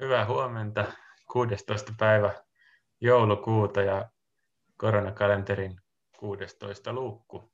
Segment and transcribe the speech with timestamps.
[0.00, 0.84] Hyvää huomenta.
[1.32, 1.92] 16.
[1.98, 2.34] päivä
[3.00, 4.08] joulukuuta ja
[4.76, 5.80] koronakalenterin
[6.18, 7.52] 16 luukku.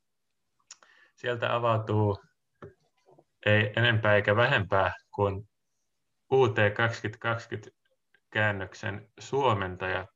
[1.14, 2.18] Sieltä avautuu
[3.46, 5.48] ei enempää eikä vähempää kuin
[6.32, 7.70] UT 2020
[8.30, 10.06] käännöksen suomentaja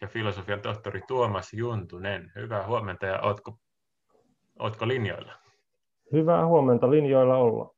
[0.00, 2.32] ja filosofian tohtori Tuomas Juntunen.
[2.34, 3.58] Hyvää huomenta ja ootko,
[4.58, 5.32] ootko linjoilla?
[6.12, 7.74] Hyvää huomenta, linjoilla olla.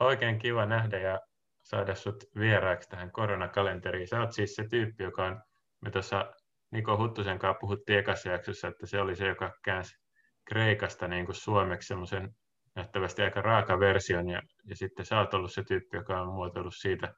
[0.00, 1.20] Oikein kiva nähdä ja
[1.68, 4.08] saada sut vieraaksi tähän koronakalenteriin.
[4.08, 5.42] Sä oot siis se tyyppi, joka on,
[5.80, 6.32] me tuossa
[6.70, 9.96] Niko Huttusen kanssa puhuttiin ekassa jaksossa, että se oli se, joka käänsi
[10.44, 12.30] Kreikasta niin kuin suomeksi semmoisen
[12.74, 16.76] nähtävästi aika raaka version, ja, ja sitten sä oot ollut se tyyppi, joka on muotoillut
[16.76, 17.14] siitä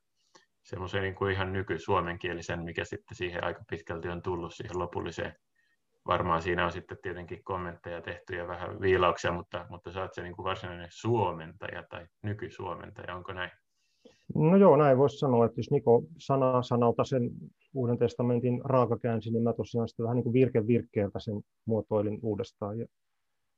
[0.63, 5.35] semmoisen niin kuin ihan nyky-suomenkielisen, mikä sitten siihen aika pitkälti on tullut siihen lopulliseen.
[6.07, 10.23] Varmaan siinä on sitten tietenkin kommentteja tehty ja vähän viilauksia, mutta, mutta sä oot se
[10.23, 13.51] niin kuin varsinainen suomentaja tai nykysuomentaja, onko näin?
[14.35, 17.31] No joo, näin voisi sanoa, että jos Niko sana sanalta sen
[17.75, 22.19] Uuden testamentin raaka käänsi, niin mä tosiaan sitten vähän niin kuin virke virkkeeltä sen muotoilin
[22.23, 22.87] uudestaan ja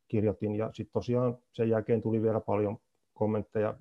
[0.09, 0.55] kirjoitin.
[0.55, 2.77] Ja sitten tosiaan sen jälkeen tuli vielä paljon
[3.15, 3.75] kommentteja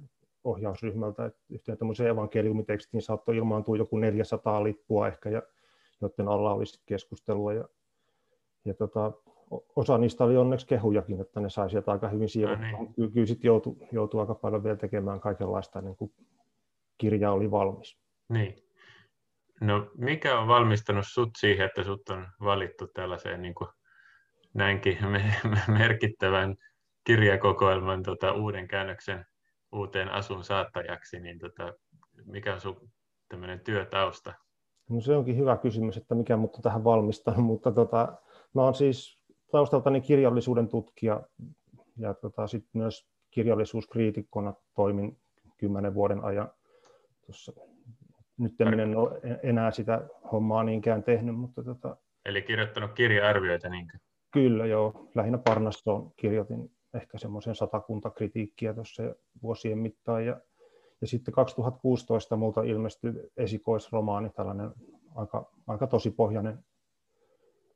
[0.44, 5.42] ohjausryhmältä, että yhteen tämmöiseen evankeliumitekstiin saattoi ilmaantua joku 400 lippua ehkä, ja
[6.02, 7.54] joiden alla olisi keskustelua.
[7.54, 7.66] Ja,
[8.66, 9.12] ja tota,
[9.76, 12.72] osa niistä oli onneksi kehujakin, että ne sai sieltä aika hyvin siivottua.
[12.72, 12.94] No niin.
[12.94, 16.12] Kyllä, kyllä sitten joutui, joutui aika paljon vielä tekemään kaikenlaista ennen kuin
[17.02, 17.98] kirja oli valmis.
[18.30, 18.56] Niin.
[19.62, 23.70] No mikä on valmistanut sut siihen, että sut on valittu tällaiseen niin kuin
[24.54, 24.98] näinkin
[25.80, 26.56] merkittävän
[27.04, 29.26] kirjakokoelman tota, uuden käännöksen
[29.72, 31.74] uuteen asun saattajaksi, niin tota,
[32.26, 32.90] mikä on sun
[33.30, 34.34] tämmöinen työtausta?
[34.90, 38.18] No se onkin hyvä kysymys, että mikä mut on tähän valmistanut, mutta tota,
[38.54, 39.20] mä oon siis
[39.52, 41.22] taustaltani kirjallisuuden tutkija
[41.98, 45.18] ja tota, sit myös kirjallisuuskriitikkona toimin
[45.58, 46.52] kymmenen vuoden ajan
[47.26, 47.54] tuossa.
[48.38, 51.98] Nyt en ole enää sitä hommaa niinkään tehnyt, mutta tota...
[52.26, 53.98] Eli kirjoittanut kirja-arvioita niinkö?
[54.32, 59.04] Kyllä joo, lähinnä Parnastoon kirjoitin ehkä semmoisen satakunta kritiikkiä tuossa
[59.44, 60.42] vuosien mittaan ja,
[61.02, 64.72] ja sitten 2016 multa ilmestyi esikoisromaani, tällainen
[65.16, 66.60] aika, aika tosipohjainen,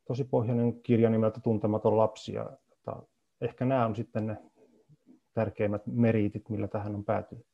[0.07, 3.03] tosipohjainen kirja nimeltä Tuntematon lapsi ja tota,
[3.41, 4.37] ehkä nämä on sitten ne
[5.33, 7.45] tärkeimmät meriitit, millä tähän on päätynyt.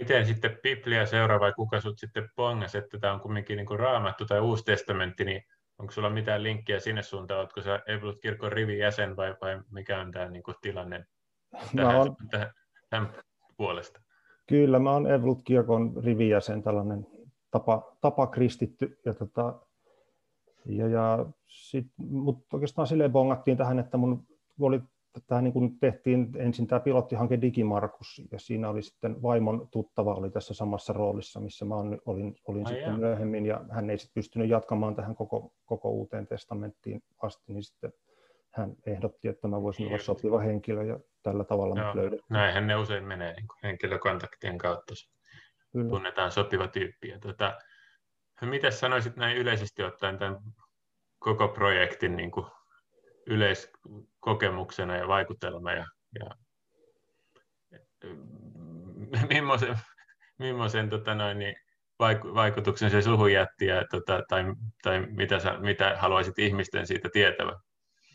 [0.00, 3.80] Miten sitten Biblia seuraa vai kuka sut sitten pongasi, että tämä on kumminkin niin kuin
[3.80, 5.42] raamattu tai uusi testamentti, niin
[5.78, 10.28] onko sulla mitään linkkiä sinne suuntaan, oletko sä Evolut-kirkon rivijäsen vai, vai mikä on tämä
[10.28, 11.04] niin kuin tilanne
[11.76, 12.52] tähän, on, tähän,
[12.90, 13.08] tähän
[13.56, 14.00] puolesta?
[14.46, 17.06] Kyllä, mä oon Evolut-kirkon rivijäsen, tällainen
[17.50, 19.60] tapa, tapa kristitty, ja tota,
[20.66, 24.26] ja, ja sit, mutta oikeastaan silleen bongattiin tähän, että mun
[24.60, 24.80] oli
[25.26, 30.30] tämä niin kuin tehtiin ensin tämä pilottihanke Digimarkus, ja siinä oli sitten vaimon tuttava oli
[30.30, 32.00] tässä samassa roolissa, missä mä olin,
[32.46, 32.98] olin Ai sitten jaa.
[32.98, 37.92] myöhemmin, ja hän ei sitten pystynyt jatkamaan tähän koko, koko uuteen testamenttiin asti, niin sitten
[38.50, 42.26] hän ehdotti, että mä voisin olla sopiva henkilö, ja tällä tavalla me löydettiin.
[42.28, 44.94] Näinhän ne usein menee niin henkilökontaktien kautta.
[45.72, 45.90] Kyllä.
[45.90, 47.08] Tunnetaan sopiva tyyppi.
[47.08, 47.58] Ja tuota,
[48.42, 50.38] mitä sanoisit näin yleisesti ottaen tämän
[51.18, 52.46] koko projektin niin kuin
[53.30, 55.86] yleiskokemuksena ja vaikutelma ja,
[56.20, 56.30] ja
[59.28, 59.78] millaisen,
[60.38, 61.56] millaisen tota noin, niin
[62.34, 64.44] vaikutuksen se suhun jätti ja, tota, tai,
[64.82, 67.56] tai mitä, sä, mitä haluaisit ihmisten siitä tietävän?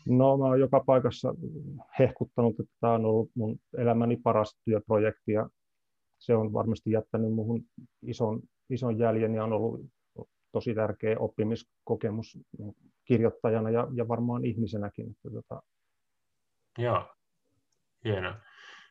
[0.08, 1.34] No mä oon joka paikassa
[1.98, 5.48] hehkuttanut, että tämä on ollut mun elämäni paras työprojekti ja
[6.18, 7.62] se on varmasti jättänyt muuhun
[8.02, 8.40] ison,
[8.70, 9.80] ison jäljen ja on ollut
[10.52, 12.38] tosi tärkeä oppimiskokemus
[13.06, 15.10] kirjoittajana ja, ja varmaan ihmisenäkin.
[15.10, 15.62] Että tota...
[16.78, 17.14] Joo,
[18.04, 18.40] hienoa.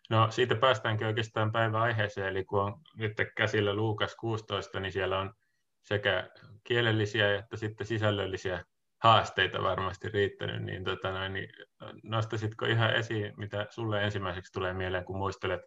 [0.10, 5.20] No siitä päästäänkin oikeastaan päivän aiheeseen, eli kun on nyt käsillä Luukas 16, niin siellä
[5.20, 5.34] on
[5.84, 6.30] sekä
[6.64, 8.64] kielellisiä että sitten sisällöllisiä
[9.04, 11.50] haasteita varmasti riittänyt, niin, tota noin, niin
[12.04, 15.62] nostasitko ihan esiin, mitä sulle ensimmäiseksi tulee mieleen, kun muistelet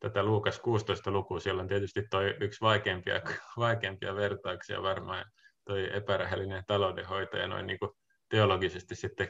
[0.00, 3.20] tätä Luukas 16 lukua, siellä on tietysti toi yksi vaikeimpia,
[3.56, 5.24] vaikeimpia vertauksia varmaan,
[5.70, 7.90] toi epärehellinen taloudenhoito ja noin niin kuin
[8.28, 9.28] teologisesti sitten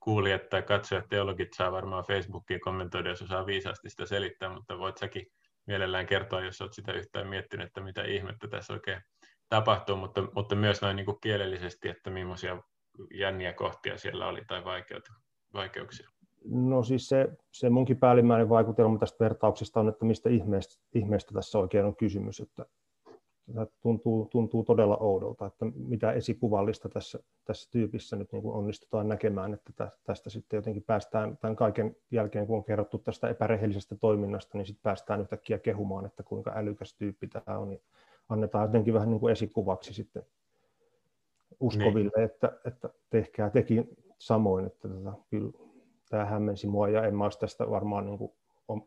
[0.00, 4.98] kuulijat tai katsojat, teologit saa varmaan Facebookiin kommentoida, jos osaa viisaasti sitä selittää, mutta voit
[4.98, 5.26] säkin
[5.66, 9.00] mielellään kertoa, jos olet sitä yhtään miettinyt, että mitä ihmettä tässä oikein
[9.48, 12.62] tapahtuu, mutta, mutta myös noin niin kuin kielellisesti, että millaisia
[13.14, 14.64] jänniä kohtia siellä oli tai
[15.54, 16.08] vaikeuksia.
[16.44, 21.58] No siis se, se munkin päällimmäinen vaikutelma tästä vertauksesta on, että mistä ihmeestä, ihmeestä tässä
[21.58, 22.40] oikein on kysymys.
[22.40, 22.66] Että
[23.82, 29.54] tuntuu, tuntuu todella oudolta, että mitä esikuvallista tässä, tässä tyypissä nyt niin kuin onnistutaan näkemään,
[29.54, 34.66] että tästä sitten jotenkin päästään tämän kaiken jälkeen, kun on kerrottu tästä epärehellisestä toiminnasta, niin
[34.66, 37.68] sitten päästään yhtäkkiä kehumaan, että kuinka älykäs tyyppi tämä on.
[37.68, 37.82] Niin
[38.28, 40.22] annetaan jotenkin vähän niin kuin esikuvaksi sitten
[41.60, 42.24] uskoville, niin.
[42.24, 43.84] että, että tehkää teki
[44.18, 45.52] samoin, että tota, kyllä
[46.10, 48.32] tämä hämmensi mua ja en mä olisi tästä varmaan niin kuin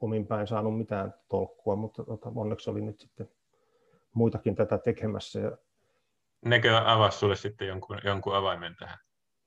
[0.02, 3.30] omin päin saanut mitään tolkkua, mutta tota, onneksi oli nyt sitten
[4.14, 5.40] muitakin tätä tekemässä.
[5.40, 5.58] Ja...
[6.46, 8.98] Nekö avasi sulle sitten jonkun, jonkun avaimen tähän?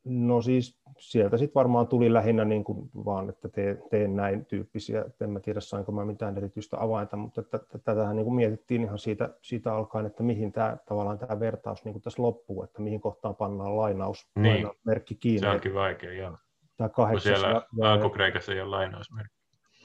[0.05, 5.05] No siis sieltä sitten varmaan tuli lähinnä niin kuin vaan, että teen, teen näin tyyppisiä.
[5.21, 7.43] En mä tiedä, sainko mä mitään erityistä avainta, mutta
[7.85, 11.93] tätähän niin kuin mietittiin ihan siitä, siitä alkaen, että mihin tämä, tavallaan tämä vertaus niin
[11.93, 14.55] kuin tässä loppuu, että mihin kohtaan pannaan lainaus, niin.
[14.55, 15.41] lainausmerkki kiinni.
[15.41, 16.39] Se onkin vaikea, joo.
[16.77, 19.37] Tämä kahdeksas, kun siellä ja, alkukreikassa ei ole lainausmerkki.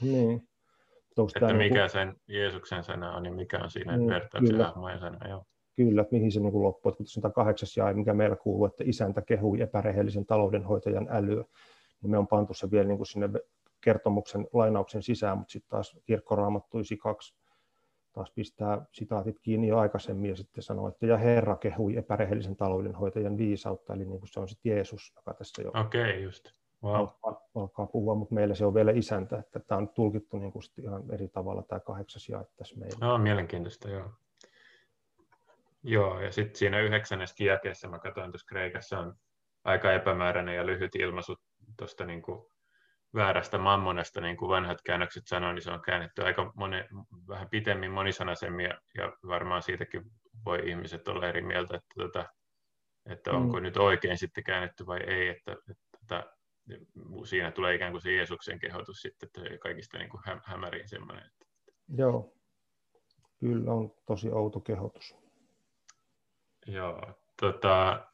[0.02, 0.48] Niin.
[1.18, 1.90] Että mikä niin kuin...
[1.90, 5.44] sen Jeesuksen sana on, niin mikä on siinä niin, vertauksen hahmojen sana, joo.
[5.76, 6.90] Kyllä, että mihin se niin loppuu.
[6.90, 11.44] Että kun on kahdeksas jae, mikä meillä kuuluu, että isäntä kehui epärehellisen taloudenhoitajan älyä,
[12.02, 13.30] niin me on pantu se vielä niin kuin sinne
[13.82, 17.36] kertomuksen lainauksen sisään, mutta sitten taas kirkkoraamattu 2
[18.14, 23.38] taas pistää sitaatit kiinni jo aikaisemmin ja sitten sanoo, että ja Herra kehui epärehellisen taloudenhoitajan
[23.38, 26.61] viisautta, eli niin kuin se on sitten Jeesus, joka tässä jo Okei, okay, just.
[26.84, 26.96] Wow.
[26.96, 30.64] alkaa, alkaa puhua, mutta meillä se on vielä isäntä, että tämä on tulkittu niin kuin
[30.84, 33.08] ihan eri tavalla tämä kahdeksas jae tässä meillä.
[33.08, 34.10] No, mielenkiintoista, joo.
[35.84, 39.16] Joo, ja sitten siinä yhdeksännessäkin jakeessa mä katsoin tuossa Kreikassa on
[39.64, 41.36] aika epämääräinen ja lyhyt ilmaisu
[41.78, 42.46] tuosta niin kuin
[43.16, 46.84] väärästä mammonasta, niin kuin vanhat käännökset sanoivat, niin se on käännetty aika moni,
[47.28, 50.04] vähän pitemmin monisanaisemmin, ja, ja varmaan siitäkin
[50.46, 52.26] voi ihmiset olla eri mieltä, että, tota,
[53.06, 53.64] että onko mm.
[53.64, 55.91] nyt oikein sitten käännetty vai ei, että, että
[57.26, 61.26] siinä tulee ikään kuin se Jeesuksen kehotus sitten, että kaikista niin kuin hä, hämärin semmoinen.
[61.26, 61.46] Että...
[61.98, 62.34] Joo,
[63.40, 65.16] kyllä on tosi outo kehotus.
[66.68, 67.02] Joo,
[67.42, 68.06] tota,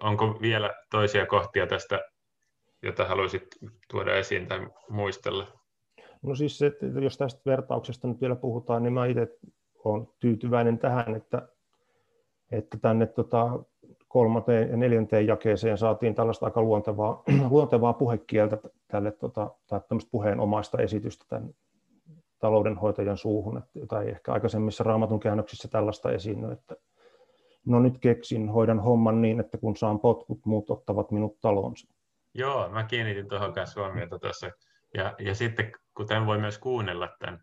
[0.00, 2.00] onko vielä toisia kohtia tästä,
[2.82, 3.46] jota haluaisit
[3.90, 5.46] tuoda esiin tai muistella?
[6.22, 6.72] No siis se,
[7.02, 9.38] jos tästä vertauksesta nyt vielä puhutaan, niin mä itse
[9.84, 11.48] olen tyytyväinen tähän, että,
[12.52, 13.64] että tänne tota,
[14.08, 18.58] kolmanteen ja neljänteen jakeeseen saatiin tällaista aika luontevaa, luontevaa puhekieltä
[18.88, 21.50] tälle, tota, tai tämmöistä puheenomaista esitystä tämän
[22.38, 26.76] taloudenhoitajan suuhun, että, jota ei ehkä aikaisemmissa raamatun käännöksissä tällaista esiinny, että
[27.66, 31.88] no nyt keksin, hoidan homman niin, että kun saan potkut, muut ottavat minut talonsa.
[32.34, 34.50] Joo, mä kiinnitin tuohon kanssa huomiota tuossa.
[34.94, 37.42] Ja, ja sitten, kuten voi myös kuunnella tämän,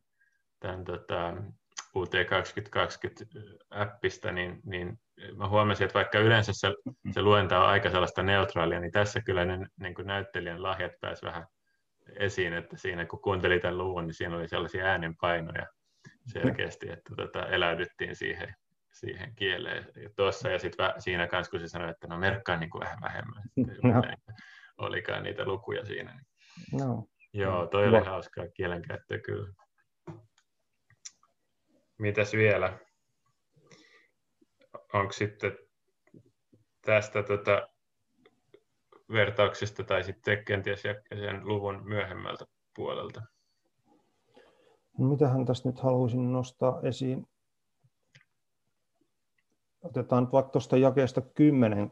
[0.59, 1.33] tämän tota,
[1.97, 4.99] UT2020-appista, niin, niin
[5.37, 6.73] mä huomasin, että vaikka yleensä se,
[7.11, 11.25] se luenta on aika sellaista neutraalia, niin tässä kyllä ne niin kuin näyttelijän lahjat pääsi
[11.25, 11.45] vähän
[12.19, 15.65] esiin, että siinä kun kuuntelin tämän luvun, niin siinä oli sellaisia äänenpainoja
[16.25, 18.55] selkeästi, että tota, eläydyttiin siihen,
[18.93, 19.85] siihen kieleen.
[19.95, 23.01] Ja tuossa ja sitten siinä kanssa, kun se sanoi, että no merkkaa niin kuin vähän
[23.01, 23.43] vähemmän,
[23.83, 24.01] no.
[24.77, 26.19] olikaan niitä lukuja siinä.
[26.71, 27.07] No.
[27.33, 28.05] Joo, toi oli no.
[28.05, 29.53] hauskaa kielenkäyttöä kyllä.
[31.97, 32.79] Mitäs vielä?
[34.93, 35.57] Onko sitten
[36.81, 37.69] tästä tota,
[39.11, 40.83] vertauksesta tai sitten kenties
[41.19, 42.45] sen luvun myöhemmältä
[42.75, 43.21] puolelta?
[44.97, 47.27] No, mitähän tästä nyt haluaisin nostaa esiin?
[49.81, 51.91] Otetaan nyt vaikka tuosta jakeesta 10,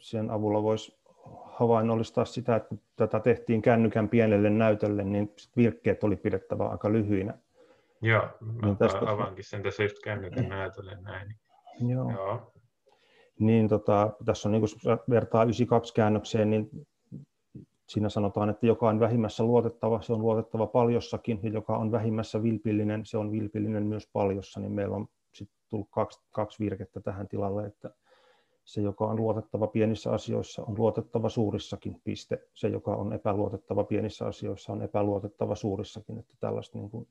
[0.00, 0.98] sen avulla voisi
[1.44, 7.38] havainnollistaa sitä, että tätä tehtiin kännykän pienelle näytölle, niin virkkeet oli pidettävä aika lyhyinä.
[8.04, 9.10] Joo, mä niin tästä...
[9.10, 11.36] avaankin sen tässä just kännykän näytölle näin.
[11.88, 12.10] Joo.
[12.10, 12.54] Joo
[13.38, 16.70] niin tota, tässä on niin kuin vertaa 92 käännökseen, niin
[17.88, 22.42] siinä sanotaan, että joka on vähimmässä luotettava, se on luotettava paljossakin, ja joka on vähimmässä
[22.42, 27.28] vilpillinen, se on vilpillinen myös paljossa, niin meillä on sitten tullut kaksi, kaksi virkettä tähän
[27.28, 27.90] tilalle, että
[28.64, 32.38] se, joka on luotettava pienissä asioissa, on luotettava suurissakin, piste.
[32.54, 37.08] Se, joka on epäluotettava pienissä asioissa, on epäluotettava suurissakin, että tällaista niin kuin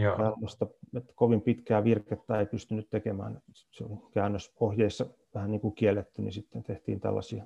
[0.00, 0.16] Joo.
[0.16, 0.66] Tällaista,
[0.96, 3.40] että kovin pitkää virkettä ei pystynyt tekemään.
[3.52, 7.44] Se oli käännösohjeissa vähän niin kuin kielletty, niin sitten tehtiin tällaisia,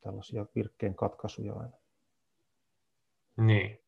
[0.00, 1.76] tällaisia virkkeen katkaisuja aina.
[3.36, 3.78] Niin.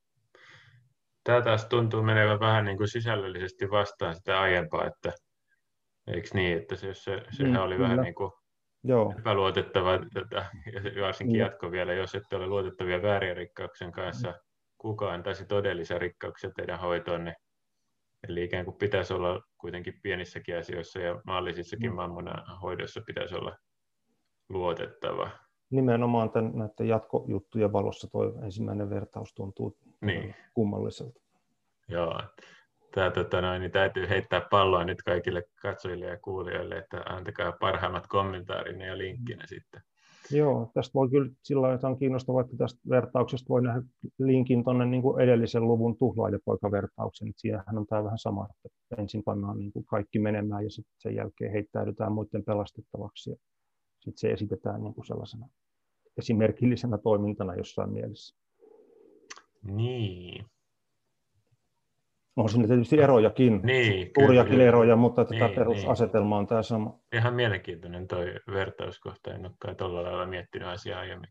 [1.24, 5.12] Tämä taas tuntuu menevän vähän niin kuin sisällöllisesti vastaan sitä aiempaa, että
[6.06, 7.88] eikö niin, että se, se, sehän mm, oli kyllä.
[7.88, 8.32] vähän niin kuin
[8.84, 9.14] Joo.
[9.18, 10.46] epäluotettava, tätä,
[11.00, 11.40] varsinkin mm.
[11.40, 14.34] jatko vielä, jos ette ole luotettavia vääriä rikkauksien kanssa,
[14.78, 17.36] kukaan antaisi todellisia rikkauksia teidän hoitoon, niin
[18.28, 21.96] Eli ikään kuin pitäisi olla kuitenkin pienissäkin asioissa ja maallisissakin mm.
[21.96, 23.56] mammona hoidossa pitäisi olla
[24.48, 25.30] luotettava.
[25.70, 30.34] Nimenomaan tämän, näiden jatkojuttujen valossa tuo ensimmäinen vertaus tuntuu niin.
[30.54, 31.20] kummalliselta.
[31.88, 32.20] Joo,
[32.94, 38.06] Tämä, tota noin, niin täytyy heittää palloa nyt kaikille katsojille ja kuulijoille, että antakaa parhaimmat
[38.06, 39.82] kommentaarinne ja linkkinä sitten.
[40.32, 43.82] Joo, tästä voi kyllä sillä lailla, että on kiinnostavaa, että tästä vertauksesta voi nähdä
[44.18, 47.32] linkin tuonne niin kuin edellisen luvun tuhlailepoika-vertauksen.
[47.36, 51.14] Siinähän on tämä vähän sama, että ensin pannaan niin kuin kaikki menemään ja sitten sen
[51.14, 53.30] jälkeen heittäydytään muiden pelastettavaksi.
[53.30, 53.36] Ja
[54.00, 55.48] sitten se esitetään niin kuin sellaisena
[56.18, 58.36] esimerkillisenä toimintana jossain mielessä.
[59.62, 60.44] Niin.
[62.36, 64.64] On siinä tietysti erojakin, niin, suuriakin kyllä.
[64.64, 66.40] eroja, mutta niin, tämä perusasetelma niin.
[66.40, 66.98] on tämä sama.
[67.12, 68.18] Ihan mielenkiintoinen tuo
[68.52, 71.30] vertauskohta, en olekaan tuolla lailla miettinyt asiaa aiemmin.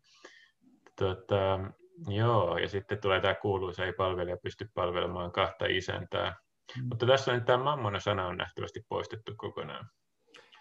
[0.99, 1.59] Tuota,
[2.07, 6.35] joo, ja sitten tulee tämä kuuluisa, ei palvelija pysty palvelemaan kahta isäntää.
[6.77, 6.87] Mm.
[6.89, 9.85] Mutta tässä on tämä mammona-sana on nähtävästi poistettu kokonaan.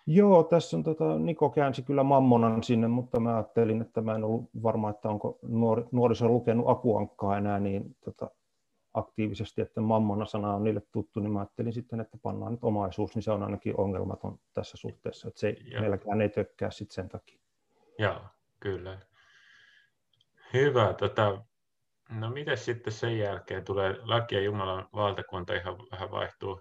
[0.07, 4.25] Joo, tässä on tota, Niko käänsi kyllä mammonan sinne, mutta mä ajattelin, että mä en
[4.25, 8.31] ollut varma, että onko nuori, nuoriso lukenut akuankkaa enää, niin tota,
[8.99, 13.23] aktiivisesti, että mammona-sana on niille tuttu, niin mä ajattelin sitten, että pannaan nyt omaisuus, niin
[13.23, 15.81] se on ainakin ongelmaton tässä suhteessa, että se Joo.
[15.81, 17.39] meilläkään ei tökkää sitten sen takia.
[17.99, 18.21] Joo,
[18.61, 18.99] kyllä.
[20.53, 20.95] Hyvä.
[20.95, 21.45] Tota,
[22.11, 26.61] no miten sitten sen jälkeen tulee laki ja Jumalan valtakunta ihan vähän vaihtuu,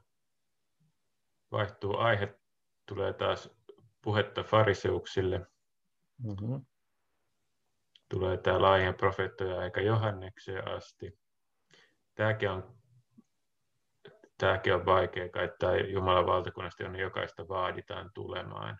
[1.51, 2.39] vaihtuu aihe,
[2.85, 3.49] tulee taas
[4.01, 5.47] puhetta fariseuksille.
[6.23, 6.65] Mm-hmm.
[8.09, 11.19] Tulee tämä laajan profeettoja aika Johannekseen asti
[12.17, 12.63] tämäkin on,
[14.37, 18.77] tämäkin on vaikea, kai että Jumalan valtakunnasta, jonne jokaista vaaditaan tulemaan.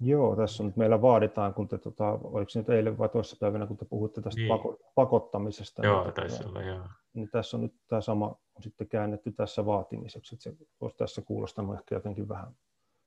[0.00, 3.36] Joo, tässä on nyt meillä vaaditaan, kun te, tota, oliko se nyt eilen vai toisessa
[3.40, 4.48] päivänä, kun te puhutte tästä niin.
[4.48, 5.86] pako, pakottamisesta.
[5.86, 6.88] Joo, niin, taisi olla, joo.
[7.12, 11.22] Niin tässä on nyt tämä sama on sitten käännetty tässä vaatimiseksi, että se olisi tässä
[11.22, 12.54] kuulostanut ehkä jotenkin vähän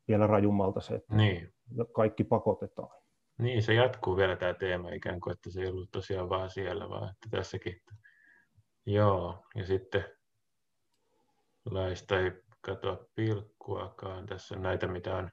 [0.08, 1.54] vielä rajummalta se, että niin.
[1.96, 3.02] kaikki pakotetaan.
[3.38, 6.90] Niin, se jatkuu vielä tämä teema ikään kuin, että se ei ollut tosiaan vaan siellä,
[6.90, 7.82] vaan että tässäkin
[8.88, 10.06] Joo, ja sitten
[11.66, 14.26] laista ei katoa pilkkuakaan.
[14.26, 15.30] Tässä on näitä, mitä on.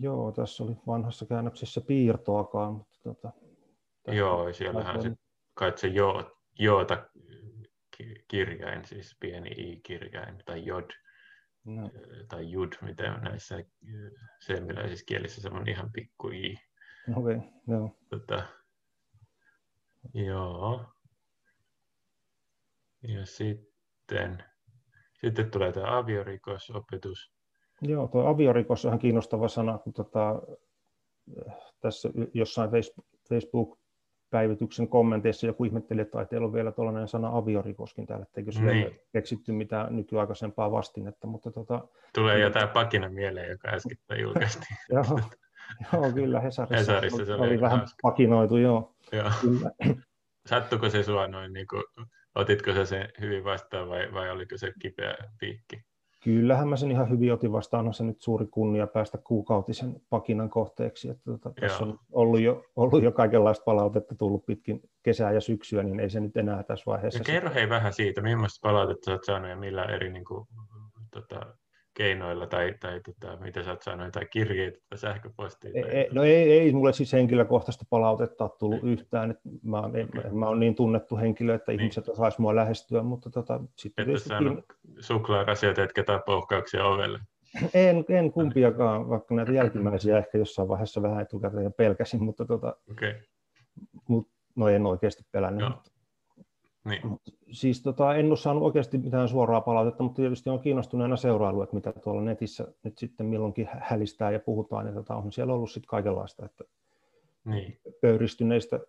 [0.00, 2.74] Joo, tässä oli vanhassa käännöksessä piirtoakaan.
[2.74, 3.32] Mutta tota,
[4.06, 5.12] Joo, siellähän se,
[5.54, 7.10] kai se jo, joota
[8.28, 10.90] kirjain, siis pieni i-kirjain, tai jod,
[11.64, 11.90] no.
[12.28, 13.64] tai jud, mitä on näissä
[14.40, 16.54] seemiläisissä kielissä semmoinen ihan pikku i.
[17.16, 17.96] Okei, okay, joo.
[18.10, 18.42] Tota,
[20.14, 20.95] joo.
[23.02, 24.44] Ja sitten,
[25.20, 27.32] sitten tulee tämä aviorikosopetus.
[27.82, 30.42] Joo, tuo aviorikos on ihan kiinnostava sana, kun tota,
[31.80, 32.70] tässä jossain
[33.28, 39.00] Facebook-päivityksen kommenteissa joku ihmetteli, että teillä on vielä tuollainen sana aviorikoskin täällä, etteikö sille niin.
[39.12, 41.26] keksitty mitään nykyaikaisempaa vastinetta.
[41.26, 44.76] Mutta tota, Tulee jotain pakina mieleen, joka äsken julkaistiin.
[44.94, 45.20] joo,
[45.92, 47.96] joo, kyllä Hesarissa, Hesarissa se oli, oli vähän hauska.
[48.02, 48.94] pakinoitu, joo.
[49.12, 49.30] joo.
[49.40, 49.70] Kyllä.
[50.46, 51.84] Sattuko se sua noin niin kuin
[52.36, 55.82] Otitko sä sen hyvin vastaan vai, vai oliko se kipeä piikki?
[56.24, 57.86] Kyllähän mä sen ihan hyvin otin vastaan.
[57.86, 61.08] On se nyt suuri kunnia päästä kuukautisen pakinan kohteeksi.
[61.08, 65.82] Että tuota, tässä on ollut jo, ollut jo kaikenlaista palautetta tullut pitkin kesää ja syksyä,
[65.82, 67.20] niin ei se nyt enää tässä vaiheessa.
[67.20, 70.46] Ja kerro hei vähän siitä, millaista palautetta oot saanut ja millä eri niin kuin,
[71.10, 71.40] tota,
[71.96, 75.70] keinoilla tai, tai tota, mitä sä oot saanut, tai kirjeitä tai sähköpostia?
[75.72, 75.90] Tai...
[75.90, 78.92] Ei, no ei, ei mulle siis henkilökohtaista palautetta ole tullut niin.
[78.92, 79.30] yhtään.
[79.30, 80.30] Että mä, okay.
[80.32, 81.80] mä oon niin tunnettu henkilö, että niin.
[81.80, 84.64] ihmiset osaisivat mua lähestyä, mutta tota, sitten Et saanut
[84.98, 87.18] suklaarasioita etkä tai poukkauksia ovelle?
[87.74, 93.14] En, en kumpiakaan, vaikka näitä jälkimmäisiä ehkä jossain vaiheessa vähän etukäteen pelkäsin, mutta tota, okay.
[94.08, 95.68] mut, no en oikeasti pelännyt.
[95.68, 95.90] Mutta
[96.84, 97.02] niin.
[97.52, 101.76] Siis tota, en ole saanut oikeasti mitään suoraa palautetta, mutta tietysti on kiinnostuneena seurailu, että
[101.76, 105.88] mitä tuolla netissä nyt sitten milloinkin hälistää ja puhutaan, ja tota, on siellä ollut sitten
[105.88, 106.64] kaikenlaista, että
[107.44, 107.80] niin.
[108.00, 108.80] pöyristyneistä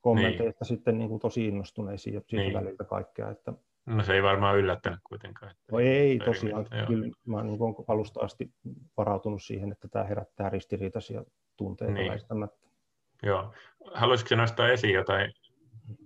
[0.00, 0.68] kommenteista niin.
[0.68, 2.54] sitten niin kuin tosi innostuneisiin ja siitä niin.
[2.54, 3.30] väliltä kaikkea.
[3.30, 3.52] Että...
[3.86, 5.52] No se ei varmaan yllättänyt kuitenkaan.
[5.52, 7.14] Että no ei tosiaan, mitä, kyllä joo.
[7.26, 8.50] mä niin kuin alusta asti
[8.96, 11.24] varautunut siihen, että tämä herättää ristiriitaisia
[11.56, 12.10] tunteita niin.
[12.10, 12.66] väistämättä.
[13.22, 13.52] Joo.
[13.94, 15.32] Haluaisitko nostaa esiin jotain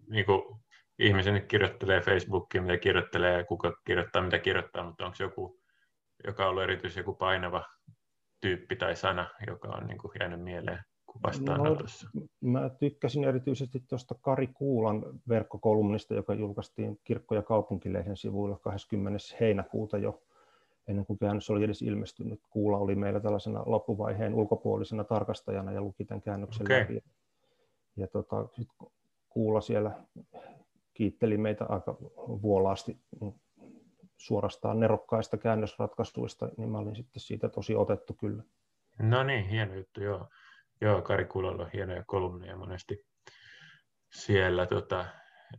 [0.08, 0.42] niin kuin
[0.98, 5.60] ihmisen kirjoittelee Facebookiin, mitä kirjoittelee, kuka kirjoittaa, mitä kirjoittaa, mutta onko joku,
[6.26, 7.64] joka on ollut erityisesti joku painava
[8.40, 10.78] tyyppi tai sana, joka on niin kuin jäänyt mieleen
[11.22, 12.08] vastaanotossa?
[12.14, 19.18] No, mä tykkäsin erityisesti tuosta Kari Kuulan verkkokolumnista, joka julkaistiin Kirkko- ja kaupunkilehden sivuilla 20.
[19.40, 20.22] heinäkuuta jo
[20.88, 22.40] ennen kuin käännös oli edes ilmestynyt.
[22.50, 26.80] Kuula oli meillä tällaisena loppuvaiheen ulkopuolisena tarkastajana ja luki tämän käännöksen okay.
[26.80, 27.00] läpi.
[27.96, 28.68] Ja tota, sit
[29.28, 29.90] Kuula siellä
[30.94, 31.96] kiitteli meitä aika
[32.42, 33.00] vuolaasti
[34.16, 38.42] suorastaan nerokkaista käännösratkaisuista, niin mä olin sitten siitä tosi otettu kyllä.
[38.98, 40.28] No niin, hieno juttu, joo.
[40.80, 43.06] Joo, Kari Kulalla on hienoja kolumneja monesti
[44.14, 45.00] siellä tota,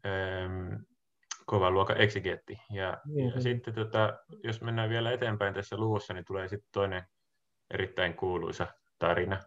[0.05, 0.73] ähm,
[1.45, 2.61] kovan luokan eksigeetti.
[2.71, 3.31] Ja, mm-hmm.
[3.35, 7.03] ja sitten tota, jos mennään vielä eteenpäin tässä luvussa, niin tulee sitten toinen
[7.73, 8.67] erittäin kuuluisa
[8.99, 9.39] tarina,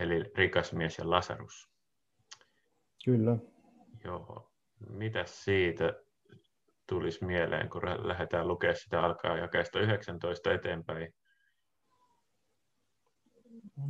[0.00, 1.70] eli rikas mies ja Lasarus.
[3.04, 3.36] Kyllä.
[4.04, 4.51] Joo.
[4.88, 5.94] Mitä siitä
[6.88, 11.14] tulisi mieleen, kun lähdetään lukemaan sitä alkaa jakeesta 19 eteenpäin?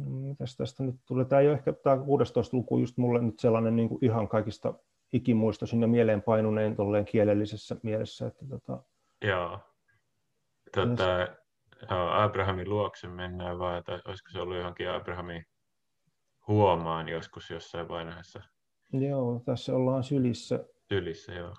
[0.07, 1.25] Mitäs tästä nyt tulee?
[1.25, 4.75] Tämä ei ole ehkä tämä 16 luku just mulle nyt sellainen niin kuin ihan kaikista
[5.13, 8.27] ikimuistoisin ja mieleenpainuneen tolleen kielellisessä mielessä.
[8.27, 8.83] Että tota...
[9.25, 9.59] Joo.
[10.75, 11.29] Tota,
[12.25, 15.45] Abrahamin luokse mennään vaan, tai olisiko se ollut johonkin Abrahamin
[16.49, 18.43] huomaan joskus jossain vaiheessa?
[18.93, 20.65] Joo, tässä ollaan sylissä.
[20.93, 21.55] Sylissä, joo.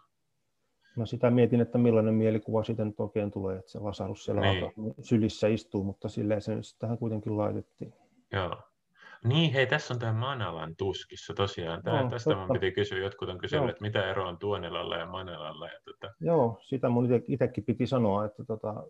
[0.98, 4.94] Mä sitä mietin, että millainen mielikuva sitten oikein tulee, että se Lasarus siellä niin.
[5.02, 7.94] sylissä istuu, mutta silleen se nyt tähän kuitenkin laitettiin.
[8.32, 8.58] Joo.
[9.24, 11.84] Niin, hei, tässä on tämä Manalan tuskissa tosiaan.
[11.84, 12.54] Tämä, no, tästä totta.
[12.54, 15.68] piti kysyä, jotkut on kysynyt, että mitä ero on Tuonelalla ja Manalalla.
[15.68, 16.14] Ja tota...
[16.20, 18.84] Joo, sitä mun itsekin piti sanoa, että tota,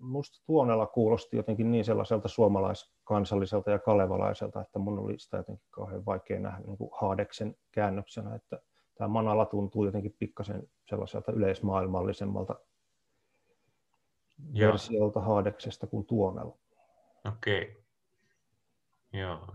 [0.00, 6.06] musta Tuonela kuulosti jotenkin niin sellaiselta suomalaiskansalliselta ja kalevalaiselta, että mun oli sitä jotenkin kauhean
[6.06, 8.58] vaikea nähdä niin kuin Haadeksen käännöksenä, että
[8.94, 12.54] tämä Manala tuntuu jotenkin pikkasen sellaiselta yleismaailmallisemmalta
[14.52, 14.68] Joo.
[14.72, 16.58] versiolta Haadeksesta kuin Tuonela.
[17.24, 17.62] Okei.
[17.62, 17.82] Okay.
[19.12, 19.46] Joo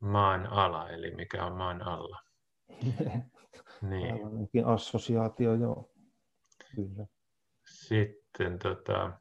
[0.00, 2.22] maan ala, eli mikä on maan alla.
[3.90, 4.26] niin.
[4.26, 5.90] Ainakin assosiaatio, joo.
[6.74, 7.06] Kyllä.
[7.64, 9.12] Sitten tota,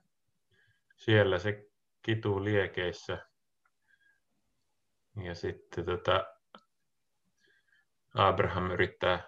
[0.95, 1.69] siellä se
[2.01, 3.25] kituu liekeissä.
[5.23, 6.25] Ja sitten tota,
[8.27, 9.21] Abraham yrittää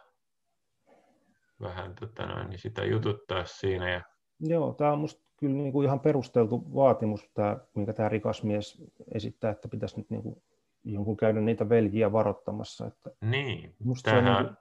[1.61, 3.89] vähän tota noin, niin sitä jututtaa siinä.
[3.89, 4.01] Ja...
[4.39, 8.83] Joo, tämä on musta kyllä niin kuin ihan perusteltu vaatimus, tämä, minkä tämä rikas mies
[9.13, 10.43] esittää, että pitäisi nyt niin kuin
[10.83, 12.87] jonkun käydä niitä veljiä varoittamassa.
[12.87, 14.55] Että niin, musta tähän, on, niin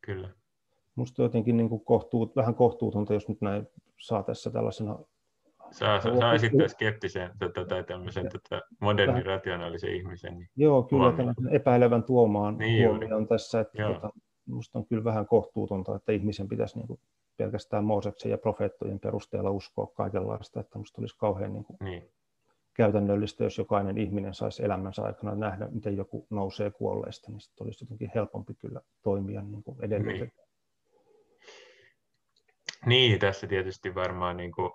[0.00, 0.30] kyllä.
[0.94, 3.68] Musta jotenkin niin kuin kohtuut, vähän kohtuutonta, jos nyt näin
[4.00, 4.98] saa tässä tällaisena
[5.70, 10.38] Saa, saa, saa esittää skeptisen tota, tai tämmöisen tota, modernin rationaalisen ihmisen.
[10.38, 14.10] Niin Joo, kyllä tämän epäilevän tuomaan niin huomioon tässä, että tota,
[14.46, 17.00] musta on kyllä vähän kohtuutonta, että ihmisen pitäisi niin kuin
[17.36, 22.10] pelkästään Mooseksen ja profeettojen perusteella uskoa kaikenlaista, että musta olisi kauhean niin kuin niin
[22.78, 27.84] käytännöllistä, jos jokainen ihminen saisi elämänsä aikana nähdä, miten joku nousee kuolleesta, niin sitten olisi
[27.84, 30.30] jotenkin helpompi kyllä toimia niin kuin edellytetään.
[32.86, 33.10] Niin.
[33.10, 34.72] niin, tässä tietysti varmaan niin kuin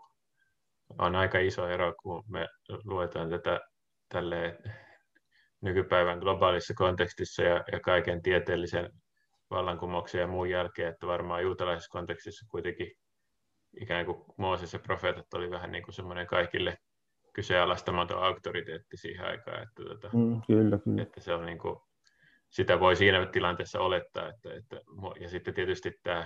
[1.00, 2.48] on aika iso ero, kun me
[2.84, 3.60] luetaan tätä
[4.10, 4.58] tälle
[5.62, 8.90] nykypäivän globaalissa kontekstissa ja, ja kaiken tieteellisen
[9.50, 12.92] vallankumouksen ja muun jälkeen, että varmaan juutalaisessa kontekstissa kuitenkin
[13.82, 16.78] ikään kuin Mooses ja profeetat oli vähän niin kuin semmoinen kaikille
[17.34, 19.64] kyseenalaistamaton auktoriteetti siihen aikaan.
[19.64, 21.02] Että, tuota, mm, kyllä, kyllä.
[21.02, 21.76] että se on niin kuin,
[22.50, 24.30] sitä voi siinä tilanteessa olettaa.
[24.30, 24.82] Että, että,
[25.20, 26.26] ja sitten tietysti tämä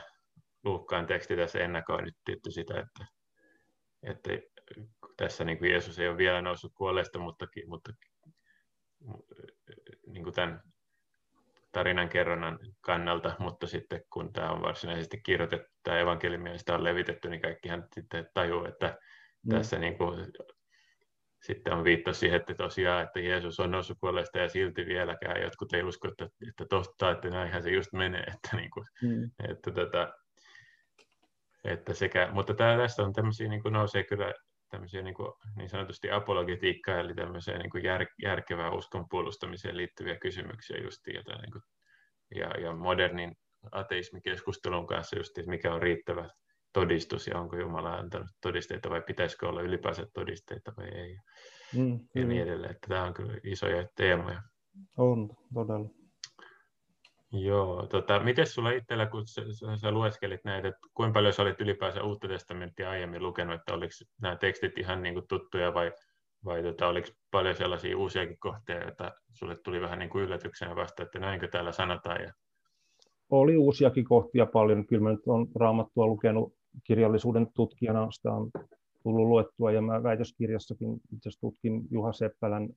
[0.63, 3.05] Luukkaan teksti tässä ennakoi nyt tietty sitä, että,
[4.03, 4.31] että
[5.17, 7.93] tässä niin kuin Jeesus ei ole vielä noussut kuolleesta, mutta, mutta
[10.07, 10.61] niin kuin tämän
[11.71, 16.83] tarinan kerronnan kannalta, mutta sitten kun tämä on varsinaisesti kirjoitettu, tämä evankeliumi ja sitä on
[16.83, 18.97] levitetty, niin kaikkihan sitten tajuu, että
[19.43, 19.49] mm.
[19.49, 20.25] tässä niin kuin
[21.43, 25.73] sitten on viittaus siihen, että tosiaan, että Jeesus on noussut kuolleesta ja silti vieläkään jotkut
[25.73, 29.31] ei usko, että, että tosta, että näinhän se just menee, että, niin kuin, mm.
[29.49, 30.13] että, tota,
[31.63, 34.33] että sekä, mutta tämä, tässä on tämmöisiä, niin kuin nousee kyllä
[34.69, 40.15] tämmöisiä niin, kuin, niin sanotusti apologetiikkaa, eli tämmöisiä niin kuin jär, järkevää uskon puolustamiseen liittyviä
[40.15, 41.61] kysymyksiä just, jota, niin kuin,
[42.35, 43.35] ja, ja modernin
[43.71, 46.29] ateismikeskustelun kanssa just, että mikä on riittävä
[46.73, 51.17] todistus ja onko Jumala antanut todisteita vai pitäisikö olla ylipäänsä todisteita vai ei.
[51.75, 52.71] Mm, ja niin edelleen.
[52.71, 54.41] Että tämä on kyllä isoja teemoja.
[54.97, 55.89] On, todella.
[57.31, 59.41] Joo, tota, miten sulla itsellä, kun sä,
[59.81, 63.91] sä lueskelit näitä, että kuinka paljon sä olit ylipäänsä uutta testamenttia aiemmin lukenut, että oliko
[64.21, 65.91] nämä tekstit ihan niin kuin tuttuja vai,
[66.45, 71.03] vai tota, oliko paljon sellaisia uusiakin kohteita, joita sulle tuli vähän niin kuin yllätyksenä vasta,
[71.03, 72.21] että näinkö täällä sanotaan?
[72.21, 72.33] Ja...
[73.29, 78.51] Oli uusiakin kohtia paljon, kyllä mä nyt olen raamattua lukenut kirjallisuuden tutkijana sitä on
[79.03, 82.69] tullut luettua, ja mä väitöskirjassakin itse tutkin Juha Seppälän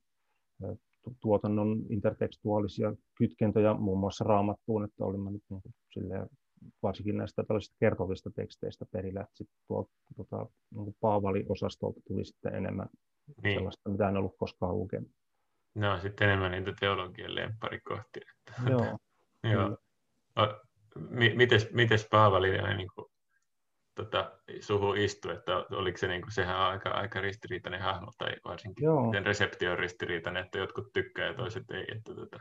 [1.20, 6.26] tuotannon intertekstuaalisia kytkentöjä muun muassa raamattuun, että olin mä nyt niin kuin silleen,
[6.82, 12.86] varsinkin näistä tällaisista kertovista teksteistä perillä, että sitten tuolta tuota, niin Paavali-osastolta tuli sitten enemmän
[13.42, 13.56] niin.
[13.56, 15.10] sellaista, mitä en ollut koskaan lukenut.
[15.74, 18.32] No, sitten enemmän niitä teologian lempparikohtia.
[18.68, 18.98] Joo.
[19.52, 19.78] Joo.
[21.34, 23.06] Mites, mites Paavali niin kuin
[24.04, 28.32] tota, suhu istui, että oliko se niin kuin, sehän on aika, aika ristiriitainen hahmo, tai
[28.44, 29.06] varsinkin Joo.
[29.06, 31.84] miten reseptio on ristiriitainen, että jotkut tykkää ja toiset ei.
[31.96, 32.40] Että, tota...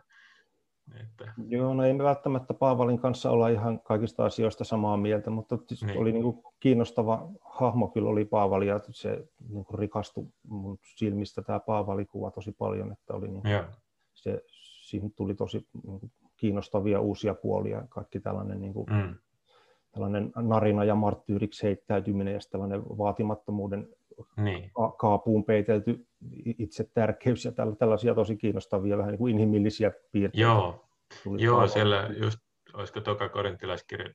[1.02, 1.34] Että...
[1.48, 5.98] Joo, no ei me välttämättä Paavalin kanssa olla ihan kaikista asioista samaa mieltä, mutta niin.
[5.98, 11.42] oli niin kuin kiinnostava hahmo kyllä oli Paavali ja se niin kuin rikastui mun silmistä
[11.42, 13.64] tämä Paavali-kuva tosi paljon, että oli niin kuin,
[14.14, 14.44] se,
[14.82, 19.16] siihen tuli tosi niin kuin, kiinnostavia uusia puolia, kaikki tällainen, niin kuin, mm.
[19.92, 23.88] Tällainen narina ja marttyyriksi heittäytyminen ja tällainen vaatimattomuuden
[24.38, 24.72] niin.
[24.98, 26.06] kaapuun peitelty
[26.46, 30.42] itse tärkeys ja tällaisia tosi kiinnostavia, vähän niin kuin inhimillisiä piirteitä.
[30.42, 30.90] Joo,
[31.38, 32.40] Joo siellä just,
[32.74, 34.14] olisiko toka korintilaiskirja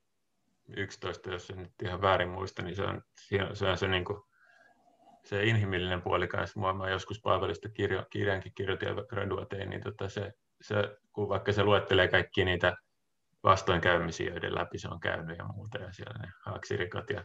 [0.77, 3.03] 11, jos en nyt ihan väärin muista, niin se on
[3.53, 4.19] se, on se, niin kuin,
[5.25, 6.61] se inhimillinen puoli kanssa.
[6.61, 11.29] Mua mä joskus Paavalista kirjo, kirjankin kirjoitin ja gradua tein, niin tota se, se, kun
[11.29, 12.77] vaikka se luettelee kaikki niitä
[13.45, 17.25] vastoinkäymisiä, joiden läpi se on käynyt ja muuta, ja siellä ne haaksirikat ja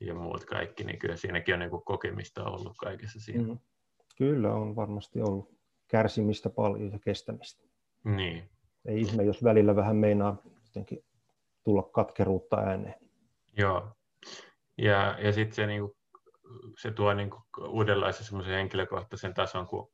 [0.00, 3.42] ja muut kaikki, niin kyllä siinäkin on niin kuin kokemista ollut kaikessa siinä.
[3.42, 3.58] Mm.
[4.18, 5.54] Kyllä on varmasti ollut
[5.88, 7.64] kärsimistä paljon ja kestämistä.
[8.04, 8.50] Niin.
[8.84, 11.04] Ei ihme, jos välillä vähän meinaa jotenkin
[11.64, 12.94] tulla katkeruutta ääneen.
[13.56, 13.88] Joo.
[14.78, 15.92] Ja, ja sitten se, niin kuin,
[16.78, 19.92] se tuo niin kuin uudenlaisen semmoisen henkilökohtaisen tason, kun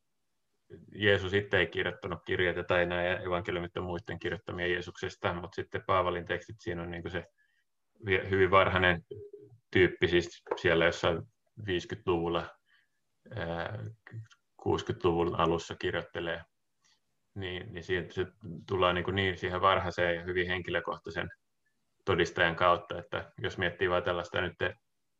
[0.94, 6.26] Jeesus itse ei kirjoittanut kirjeitä tai nämä evankeliumit on muiden kirjoittamia Jeesuksesta, mutta sitten Paavalin
[6.26, 7.24] tekstit siinä on niin se
[8.30, 9.02] hyvin varhainen
[9.70, 11.22] tyyppi siis siellä jossain
[11.60, 12.50] 50-luvulla,
[14.62, 16.42] 60-luvun alussa kirjoittelee,
[17.34, 18.26] niin, niin siitä se
[18.68, 21.28] tullaan niin, niin siihen varhaiseen ja hyvin henkilökohtaisen
[22.04, 24.54] todistajan kautta, että jos miettii vain tällaista nyt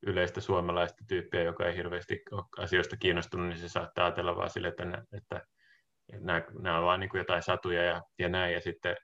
[0.06, 4.68] yleistä suomalaista tyyppiä, joka ei hirveästi ole asioista kiinnostunut, niin se saattaa ajatella vaan sille,
[4.68, 5.40] että, että
[6.20, 8.96] nämä, nämä on vain niin jotain satuja ja, ja näin, ja sitten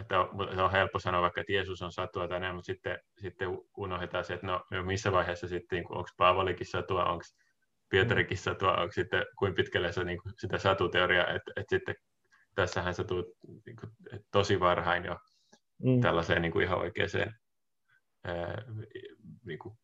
[0.00, 0.20] että
[0.64, 4.34] on helppo sanoa vaikka, että Jeesus on satua tai näin, mutta sitten, sitten unohdetaan se,
[4.34, 7.24] että no, no missä vaiheessa sitten, niin onko Paavalikin satua, onko
[7.88, 11.94] Pietarikin satua, onko sitten kuinka pitkälle se niin kuin sitä satuteoriaa, että, että sitten
[12.54, 13.34] tässähän satuu
[13.66, 13.92] niin kuin,
[14.32, 15.16] tosi varhain jo
[15.82, 16.00] mm.
[16.00, 17.32] tällaiseen niin kuin ihan oikeaan
[19.44, 19.78] niin kuin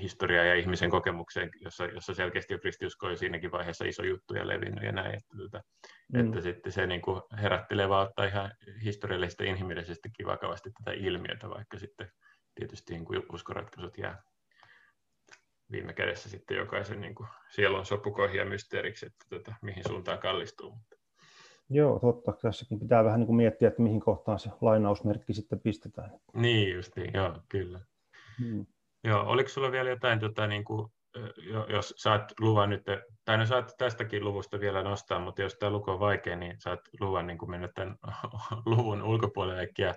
[0.00, 4.46] historiaa ja ihmisen kokemukseen, jossa, jossa selkeästi jo kristiusko on siinäkin vaiheessa iso juttu ja
[4.46, 5.62] levinnyt ja näin, että, että,
[6.12, 6.20] mm.
[6.20, 8.52] että sitten se niin kuin herättelee vaan ottaa ihan
[8.84, 12.10] historiallisesti ja inhimillisestikin vakavasti tätä ilmiötä, vaikka sitten
[12.54, 14.22] tietysti niin kuin uskoratkaisut jää
[15.70, 20.78] viime kädessä sitten jokaisen niin kuin sielun sopukoihin ja mysteeriksi, että tota, mihin suuntaan kallistuu.
[21.70, 22.32] Joo, totta.
[22.32, 26.10] Tässäkin pitää vähän niin kuin miettiä, että mihin kohtaan se lainausmerkki sitten pistetään.
[26.34, 27.80] Niin, just niin, joo, kyllä.
[28.40, 28.66] Hmm.
[29.04, 30.88] Joo, oliko sulla vielä jotain, tota, niin kuin,
[31.68, 32.82] jos saat luvan nyt,
[33.24, 36.80] tai no saat tästäkin luvusta vielä nostaa, mutta jos tämä luku on vaikea, niin saat
[37.00, 37.96] luvan niin kuin mennä tämän
[38.66, 39.68] luvun ulkopuolelle.
[39.78, 39.94] Ja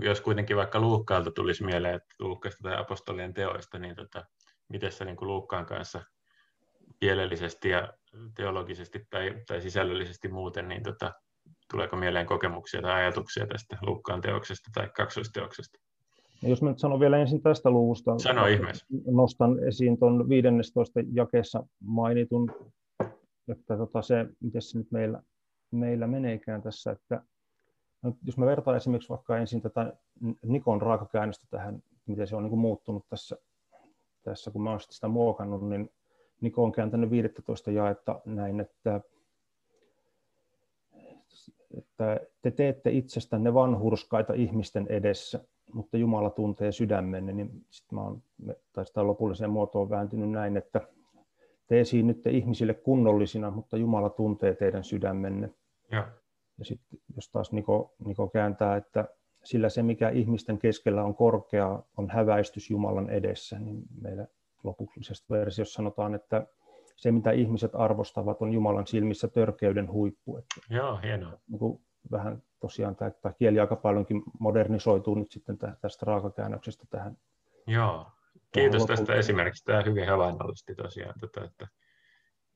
[0.00, 4.24] jos kuitenkin vaikka Luukkaalta tulisi mieleen, että Luukkaista tai apostolien teoista, niin tota,
[4.68, 6.02] miten sä niin kuin Luukkaan kanssa
[7.00, 7.92] kielellisesti ja
[8.36, 11.12] teologisesti tai, tai sisällöllisesti muuten, niin tota,
[11.70, 15.78] tuleeko mieleen kokemuksia tai ajatuksia tästä Luukkaan teoksesta tai kaksoisteoksesta?
[16.42, 18.86] Ja jos mä nyt sanon vielä ensin tästä luvusta, Sano ihmeessä.
[19.06, 22.54] nostan esiin tuon 15 jakeessa mainitun,
[23.48, 25.22] että tota se, miten se nyt meillä,
[25.70, 27.22] meillä meneekään tässä, että
[28.02, 29.92] no, jos mä vertaan esimerkiksi vaikka ensin tätä
[30.42, 33.36] Nikon raakakäännöstä tähän, miten se on niin kuin muuttunut tässä,
[34.22, 35.90] tässä, kun mä olen sitä muokannut, niin
[36.42, 39.00] Niko on kääntänyt 15 jaetta näin, että,
[41.78, 48.22] että te teette itsestänne vanhurskaita ihmisten edessä, mutta Jumala tuntee sydämenne, niin sitten mä oon,
[48.72, 50.80] tai sitä lopulliseen muotoon vääntynyt näin, että
[51.66, 55.50] te esiinnytte ihmisille kunnollisina, mutta Jumala tuntee teidän sydämenne.
[55.90, 56.08] Ja,
[56.58, 59.08] ja sitten jos taas Niko, Niko kääntää, että
[59.44, 64.26] sillä se, mikä ihmisten keskellä on korkea, on häväistys Jumalan edessä, niin meillä
[64.64, 66.46] lopullisesta versiossa sanotaan, että
[66.96, 70.36] se, mitä ihmiset arvostavat, on Jumalan silmissä törkeyden huippu.
[70.36, 71.32] Että, Joo, hienoa.
[71.48, 77.16] Niin kuin vähän tosiaan tämä, tämä kieli aika paljonkin modernisoituu nyt sitten tästä raakakäännöksestä tähän.
[77.66, 78.06] Joo,
[78.52, 79.64] kiitos tähän tästä esimerkiksi.
[79.64, 81.68] Tämä hyvin havainnollisti tosiaan, tätä, että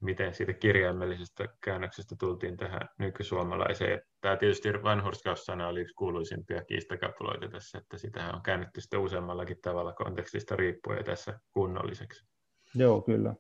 [0.00, 4.02] miten siitä kirjaimellisestä käännöksestä tultiin tähän nykysuomalaiseen.
[4.20, 9.92] Tämä tietysti vanhurskaussana oli yksi kuuluisimpia kiistakapuloita tässä, että sitä on käännetty sitten useammallakin tavalla
[9.92, 12.26] kontekstista riippuen tässä kunnolliseksi.
[12.74, 13.34] Joo, kyllä.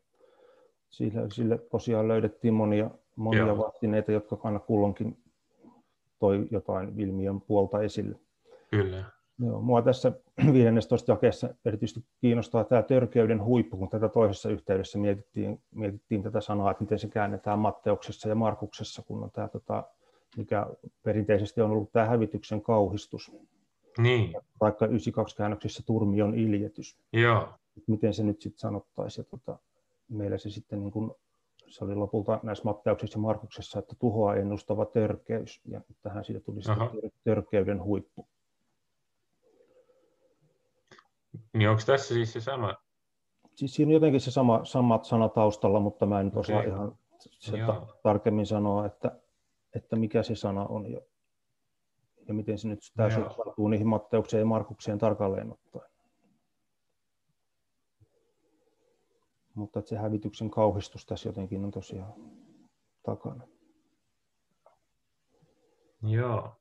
[0.90, 5.22] Sille, sille tosiaan löydettiin monia, monia vastineita, jotka aina kulloinkin
[6.18, 8.18] toi jotain ilmiön puolta esille.
[8.70, 9.04] Kyllä.
[9.38, 10.12] Joo, mua tässä
[10.52, 16.70] 15 jakeessa erityisesti kiinnostaa tämä törkeyden huippu, kun tätä toisessa yhteydessä mietittiin, mietittiin tätä sanaa,
[16.70, 19.84] että miten se käännetään Matteuksessa ja Markuksessa, kun on tämä, tota,
[20.36, 20.66] mikä
[21.02, 23.32] perinteisesti on ollut tämä hävityksen kauhistus.
[23.98, 24.34] Niin.
[24.60, 26.98] Vaikka 92 käännöksessä turmion iljetys.
[27.12, 27.48] Joo.
[27.86, 29.24] Miten se nyt sitten sanottaisiin.
[29.24, 29.58] Ja tota,
[30.08, 31.10] meillä se sitten niin kuin
[31.68, 36.62] se oli lopulta näissä Matteuksissa ja Markuksessa, että tuhoa ennustava törkeys, ja tähän siitä tuli
[36.62, 38.26] sitten törkeyden huippu.
[41.54, 42.74] Niin onko tässä siis se sama?
[43.54, 46.40] Siis siinä on jotenkin se sama, samat sana taustalla, mutta mä en okay.
[46.40, 46.98] osaa ihan
[47.38, 49.20] sitä tarkemmin sanoa, että,
[49.74, 51.00] että mikä se sana on ja,
[52.28, 55.90] ja miten se nyt suhtautuu niihin Matteukseen ja Markukseen tarkalleen ottaen.
[59.54, 62.14] Mutta että se hävityksen kauhistus tässä jotenkin on tosiaan
[63.02, 63.48] takana.
[66.02, 66.56] Joo.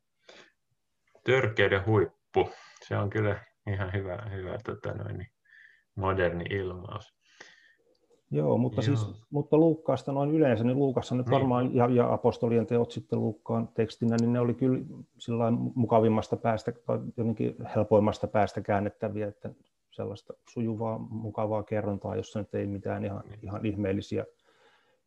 [1.24, 2.50] Törkeyden huippu.
[2.88, 5.30] Se on kyllä ihan hyvä, hyvä tota noin, niin
[5.96, 7.16] moderni ilmaus.
[8.32, 8.98] Joo, mutta, Joo.
[8.98, 11.32] Siis, mutta Luukkaasta noin yleensä, niin Luukassa nyt niin.
[11.32, 14.80] varmaan, ja, ja apostolien teot sitten Luukkaan tekstinä, niin ne oli kyllä
[15.18, 19.50] sillä mukavimmasta päästä, tai jotenkin helpoimmasta päästä käännettäviä, että
[19.92, 23.40] sellaista sujuvaa, mukavaa kerrontaa, jossa nyt ei mitään ihan, niin.
[23.42, 24.26] ihan ihmeellisiä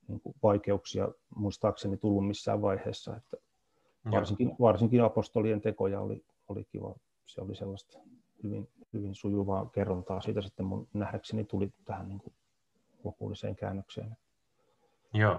[0.08, 3.16] niin kuin vaikeuksia muistaakseni tullut missään vaiheessa.
[3.16, 3.36] Että
[4.10, 6.94] varsinkin, varsinkin apostolien tekoja oli, oli kiva.
[7.26, 7.98] Se oli sellaista
[8.42, 10.20] hyvin, hyvin sujuvaa kerrontaa.
[10.20, 12.34] Siitä sitten mun nähdäkseni tuli tähän niin kuin
[13.04, 14.16] lopulliseen käännökseen.
[15.14, 15.38] Joo.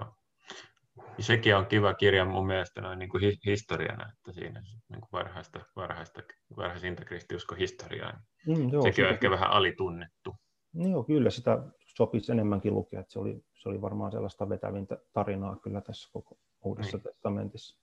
[1.20, 5.60] Sekin on kiva kirja mun mielestä noin niin kuin historiana, että siinä niin kuin varhaista,
[5.76, 6.22] varhaista,
[6.58, 8.22] varhaisinta kristiusko historiaa.
[8.48, 10.36] Mm, joo, Sekin on ehkä vähän alitunnettu.
[10.74, 13.00] Joo, kyllä sitä sopisi enemmänkin lukea.
[13.00, 17.04] Että se, oli, se oli varmaan sellaista vetävintä tarinaa kyllä tässä koko Uudessa niin.
[17.04, 17.80] testamentissa.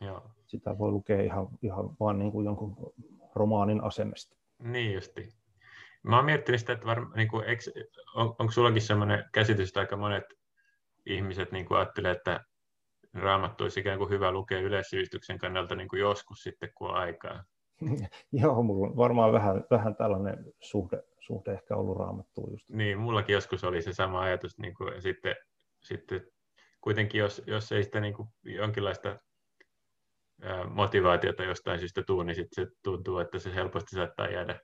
[0.00, 0.30] Joo.
[0.46, 2.92] Sitä voi lukea ihan, ihan vaan niin kuin jonkun
[3.34, 4.36] romaanin asemesta.
[4.62, 5.28] Niin justi.
[6.02, 7.62] Mä oon miettinyt sitä, että varma, niin kuin, eikö,
[8.14, 10.24] on, onko sullakin sellainen käsitys, että aika monet
[11.06, 12.40] ihmiset niin kuin ajattelee, että
[13.14, 17.44] raamattu olisi ikään kuin hyvä lukea yleissivistyksen kannalta niin kuin joskus sitten, kun on aikaa.
[18.42, 22.68] Joo, mulla on varmaan vähän, vähän tällainen suhde, suhde ehkä ollut raamattuun just.
[22.68, 25.36] Niin, mullakin joskus oli se sama ajatus, niin kuin, ja sitten,
[25.80, 26.26] sitten
[26.80, 29.18] kuitenkin jos, jos ei sitä niin kuin jonkinlaista
[30.70, 34.60] motivaatiota jostain syystä tuu, niin sitten se tuntuu, että se helposti saattaa jäädä,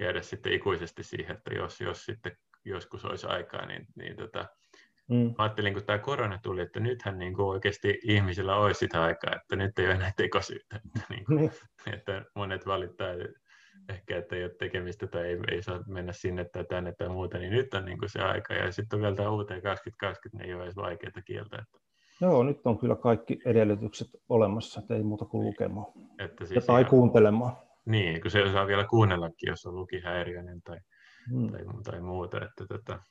[0.00, 4.46] jäädä sitten ikuisesti siihen, että jos, jos sitten joskus olisi aikaa, niin, niin tota,
[5.08, 5.34] mm.
[5.38, 9.56] ajattelin, kun tämä korona tuli, että nythän niin kuin oikeasti ihmisillä olisi sitä aikaa, että
[9.56, 11.92] nyt ei ole enää tekosyyttä, että, niin kuin, mm.
[11.92, 13.08] että monet valittaa
[13.88, 17.38] ehkä, että ei ole tekemistä tai ei, ei saa mennä sinne tai tänne tai muuta,
[17.38, 20.48] niin nyt on niin kuin se aika, ja sitten on vielä tämä uuteen 2020, niin
[20.48, 21.56] ei ole edes vaikeaa kieltä.
[21.56, 21.78] Että
[22.20, 25.86] Joo, nyt on kyllä kaikki edellytykset olemassa, että ei muuta kuin lukemaan.
[26.18, 26.90] Että siis tai ihan...
[26.90, 27.56] kuuntelemaan.
[27.84, 30.78] Niin, kun se osaa vielä kuunnellakin, jos on lukihäiriöinen tai,
[31.30, 31.50] hmm.
[31.50, 32.36] tai, tai muuta.
[32.36, 33.02] Että tota,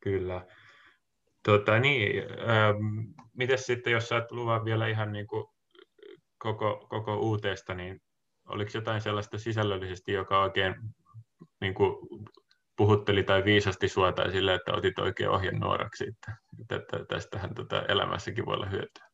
[0.00, 0.46] kyllä.
[1.42, 5.44] Tota, niin, ähm, miten sitten, jos saat luvan vielä ihan niin kuin
[6.38, 8.00] koko, koko uuteesta, niin
[8.48, 10.74] oliko jotain sellaista sisällöllisesti, joka oikein
[11.60, 12.08] niin kuin
[12.76, 16.36] puhutteli tai viisasti sua tai sille, että otit oikein ohjenuoraksi, että,
[16.76, 19.10] että tästähän tota elämässäkin voi olla hyötyä?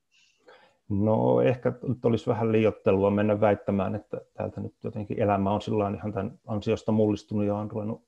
[0.88, 5.92] No ehkä nyt olisi vähän liiottelua mennä väittämään, että täältä nyt jotenkin elämä on sillä
[5.96, 8.06] ihan tämän ansiosta mullistunut ja on ruvennut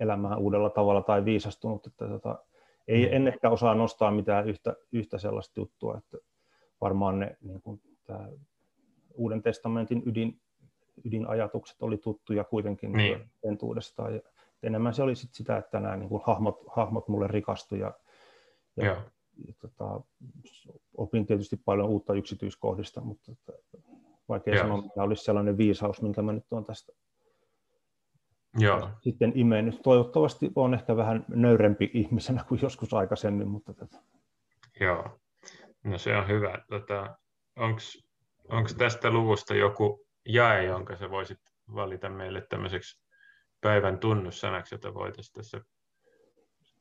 [0.00, 1.86] elämään uudella tavalla tai viisastunut.
[1.86, 2.44] Että tota,
[2.88, 3.12] ei, mm.
[3.12, 6.18] en ehkä osaa nostaa mitään yhtä, yhtä sellaista juttua, että
[6.80, 8.28] varmaan ne niin kuin tämä
[9.14, 10.40] Uuden testamentin ydin,
[11.04, 13.30] ydinajatukset oli tuttuja kuitenkin niin.
[13.44, 14.14] entuudestaan.
[14.14, 14.20] Ja
[14.62, 17.94] enemmän se oli sit sitä, että nämä niin kuin hahmot, hahmot mulle rikastuivat ja,
[18.84, 19.02] ja,
[19.46, 20.00] ja tota,
[20.96, 23.52] opin tietysti paljon uutta yksityiskohdista, mutta että,
[24.28, 24.62] vaikea Joo.
[24.62, 26.92] sanoa, mikä olisi sellainen viisaus, minkä mä nyt olen tästä
[28.58, 28.90] Joo.
[29.00, 29.82] sitten imennyt.
[29.82, 33.72] Toivottavasti on ehkä vähän nöyrempi ihmisenä kuin joskus aikaisemmin, mutta.
[34.80, 35.18] Joo,
[35.84, 36.58] no se on hyvä.
[36.68, 37.18] Tota,
[38.48, 41.40] Onko tästä luvusta joku jae, jonka sä voisit
[41.74, 43.02] valita meille tämmöiseksi
[43.60, 45.60] päivän tunnussanaksi, jota voitaisiin tässä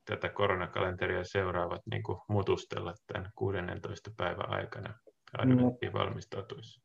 [0.07, 4.11] tätä koronakalenteria seuraavat niin kuin mutustella tämän 16.
[4.17, 4.93] päivän aikana
[5.37, 6.81] adventtiin no, valmistautuessa?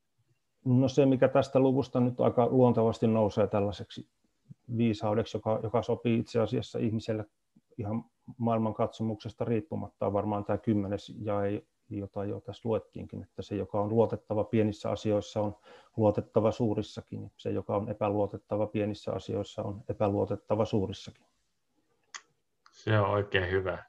[0.64, 4.08] No se, mikä tästä luvusta nyt aika luontevasti nousee tällaiseksi
[4.76, 7.24] viisaudeksi, joka, joka sopii itse asiassa ihmiselle
[7.78, 8.04] ihan
[8.38, 13.88] maailmankatsomuksesta riippumatta, on varmaan tämä kymmenes jae, jota jo tässä luettiinkin, että se, joka on
[13.88, 15.56] luotettava pienissä asioissa, on
[15.96, 17.30] luotettava suurissakin.
[17.36, 21.31] Se, joka on epäluotettava pienissä asioissa, on epäluotettava suurissakin.
[22.84, 23.84] Se on oikein hyvä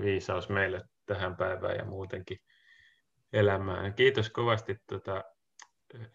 [0.00, 2.38] viisaus meille tähän päivään ja muutenkin
[3.32, 3.94] elämään.
[3.94, 5.24] Kiitos kovasti tuota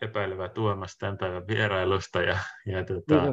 [0.01, 2.21] epäilevä Tuomas tämän päivän vierailusta.
[2.21, 3.31] Ja, ja tuota,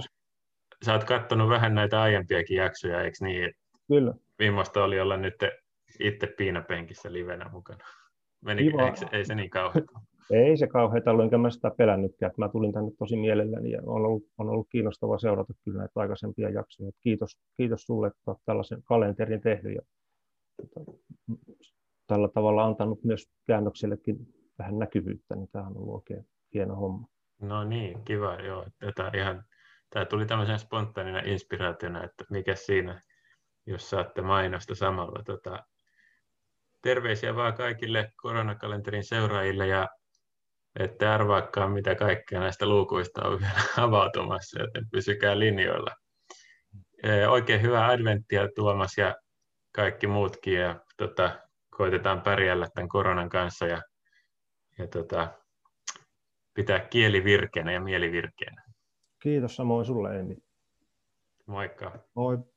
[0.85, 3.55] sä oot katsonut vähän näitä aiempiakin jaksoja, eikö niin?
[3.89, 4.15] Kyllä.
[4.39, 5.35] Viimeistä oli olla nyt
[6.01, 7.85] itse piinapenkissä livenä mukana.
[8.45, 10.01] Meni, eikö, ei se niin kauheata?
[10.31, 12.33] Ei se kauheata ollut, enkä mä sitä pelännytkään.
[12.37, 16.51] Mä tulin tänne tosi mielelläni ja on ollut, on ollut kiinnostava seurata kyllä näitä aikaisempia
[16.51, 16.91] jaksoja.
[17.01, 19.81] Kiitos, kiitos sulle, että olet tällaisen kalenterin tehnyt ja
[20.57, 20.93] tota,
[22.07, 24.17] tällä tavalla antanut myös käännöksellekin
[24.59, 27.07] vähän näkyvyyttä, niin tämä on ollut oikein hieno homma.
[27.43, 28.35] No niin, kiva.
[28.35, 28.67] Joo.
[28.79, 29.45] Tätä ihan,
[29.91, 33.01] tämä tuli tämmöisen spontaanina inspiraationa, että mikä siinä,
[33.67, 35.23] jos saatte mainosta samalla.
[35.23, 35.65] Tota,
[36.85, 39.89] terveisiä vaan kaikille koronakalenterin seuraajille ja
[40.79, 45.91] ette arvaakaan, mitä kaikkea näistä luukuista on vielä avautumassa, joten pysykää linjoilla.
[47.29, 49.15] Oikein hyvää adventtia Tuomas ja
[49.73, 53.83] kaikki muutkin ja tota, koitetaan pärjällä tämän koronan kanssa ja,
[54.79, 55.29] ja tota,
[56.55, 58.63] pitää kieli virkeänä ja mieli virkeänä.
[59.23, 60.37] Kiitos samoin sulle, Emmi.
[61.47, 61.99] Moikka.
[62.15, 62.54] Moi.